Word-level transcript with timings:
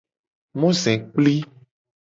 Mozekpli. 0.63 1.35